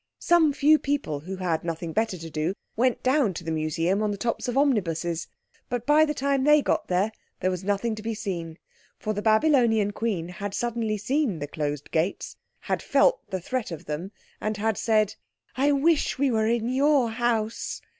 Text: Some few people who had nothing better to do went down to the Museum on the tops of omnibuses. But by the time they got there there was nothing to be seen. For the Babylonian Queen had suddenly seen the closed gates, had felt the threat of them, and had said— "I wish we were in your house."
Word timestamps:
Some 0.17 0.51
few 0.51 0.79
people 0.79 1.19
who 1.19 1.35
had 1.35 1.63
nothing 1.63 1.93
better 1.93 2.17
to 2.17 2.29
do 2.31 2.55
went 2.75 3.03
down 3.03 3.35
to 3.35 3.43
the 3.43 3.51
Museum 3.51 4.01
on 4.01 4.09
the 4.09 4.17
tops 4.17 4.47
of 4.47 4.57
omnibuses. 4.57 5.27
But 5.69 5.85
by 5.85 6.05
the 6.05 6.13
time 6.15 6.43
they 6.43 6.63
got 6.63 6.87
there 6.87 7.11
there 7.39 7.51
was 7.51 7.63
nothing 7.63 7.93
to 7.93 8.01
be 8.01 8.15
seen. 8.15 8.57
For 8.97 9.13
the 9.13 9.21
Babylonian 9.21 9.91
Queen 9.91 10.29
had 10.29 10.55
suddenly 10.55 10.97
seen 10.97 11.37
the 11.37 11.45
closed 11.45 11.91
gates, 11.91 12.35
had 12.61 12.81
felt 12.81 13.29
the 13.29 13.39
threat 13.39 13.69
of 13.69 13.85
them, 13.85 14.11
and 14.41 14.57
had 14.57 14.75
said— 14.75 15.13
"I 15.55 15.71
wish 15.71 16.17
we 16.17 16.31
were 16.31 16.47
in 16.47 16.67
your 16.69 17.11
house." 17.11 17.79